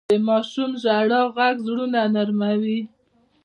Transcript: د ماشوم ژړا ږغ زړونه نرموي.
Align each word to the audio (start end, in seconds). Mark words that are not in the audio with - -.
د 0.09 0.11
ماشوم 0.27 0.71
ژړا 0.83 1.21
ږغ 1.33 1.37
زړونه 1.67 1.99
نرموي. 2.15 2.79